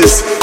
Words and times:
crisis. 0.00 0.39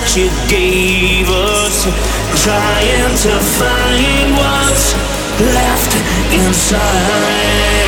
that 0.00 0.16
you 0.16 0.30
gave 0.48 1.28
us, 1.28 1.84
trying 2.42 3.14
to 3.20 3.36
find 3.58 4.32
what's 4.32 4.94
left 5.52 5.92
inside. 6.32 7.79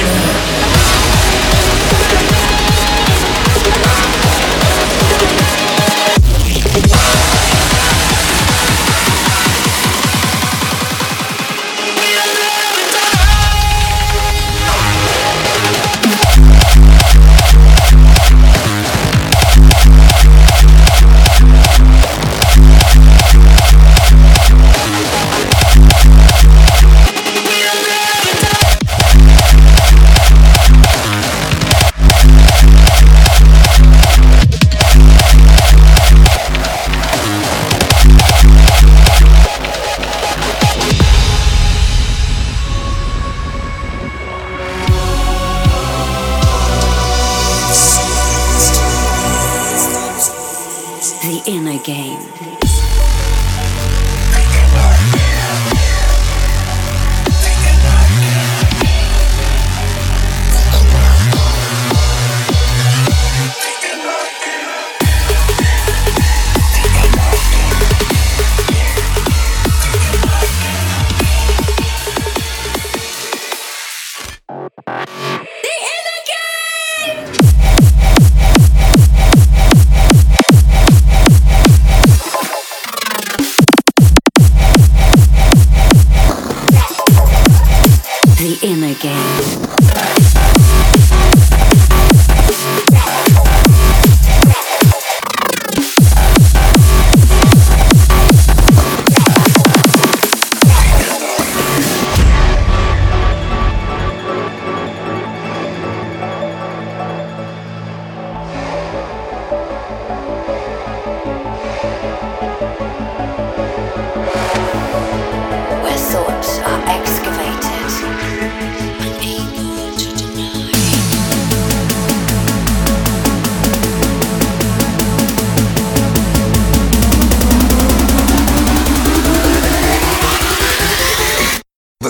again. 88.92 89.41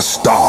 Stop. 0.03 0.42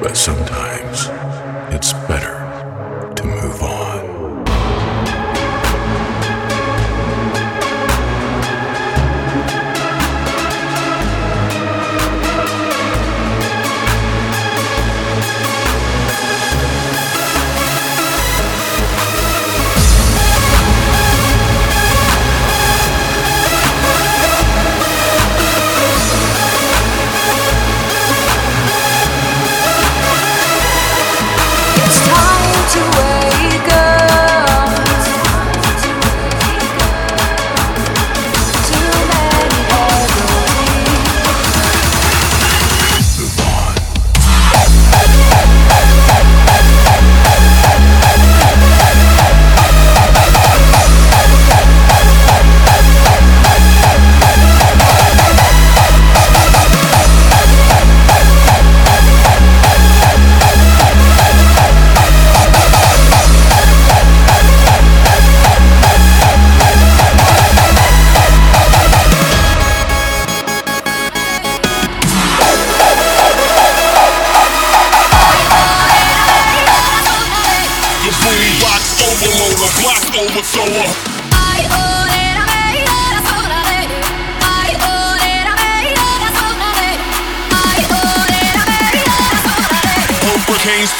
But 0.00 0.16
sometimes. 0.16 0.79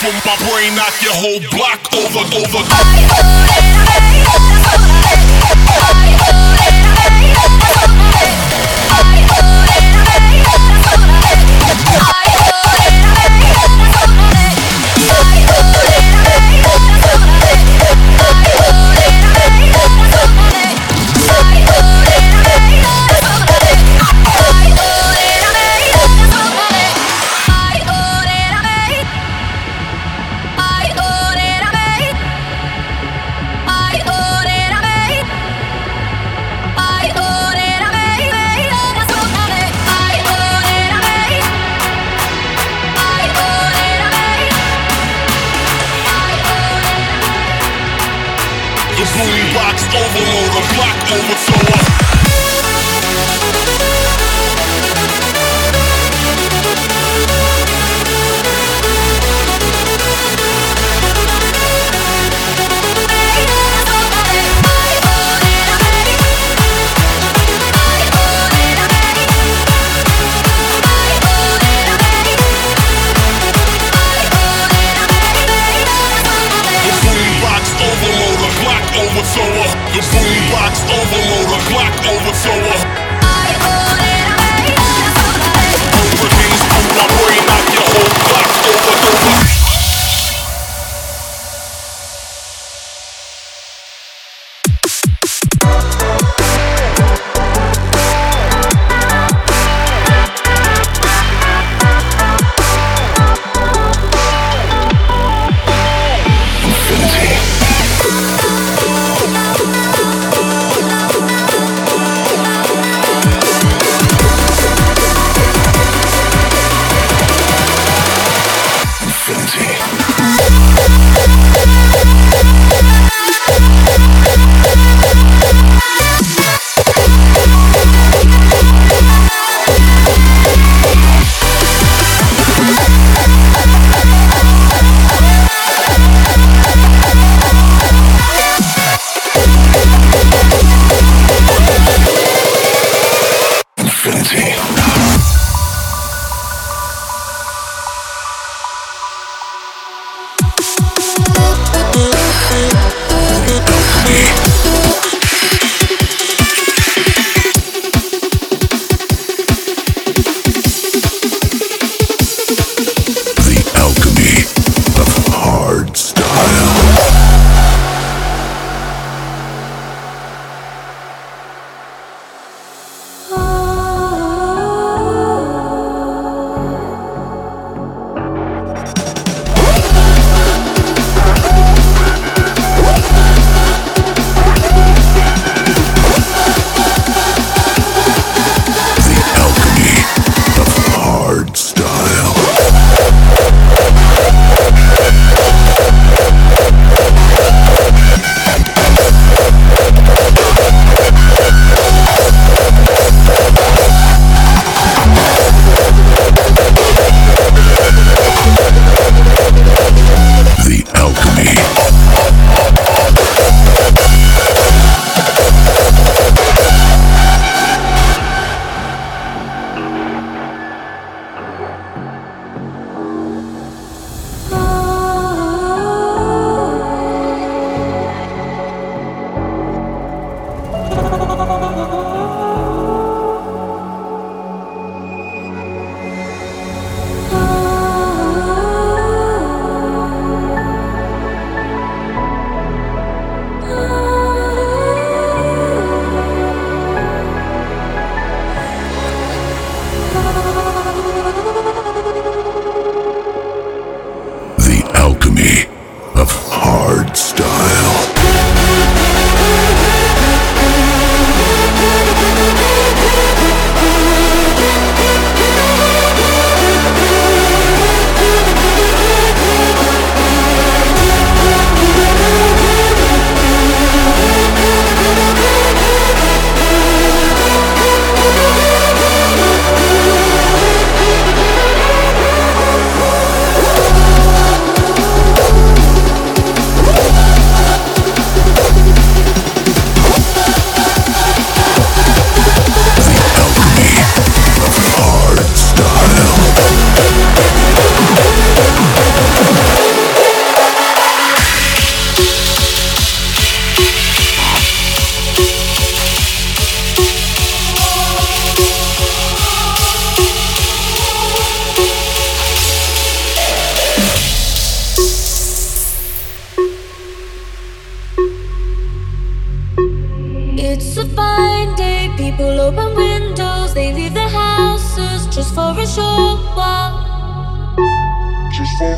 From 0.00 0.14
my 0.24 0.34
brain 0.48 0.74
knock 0.74 0.96
your 1.02 1.12
whole 1.12 1.40
block 1.50 1.92
over, 1.92 2.24
over. 2.34 2.64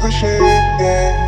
Just 0.02 0.20
for 0.20 1.21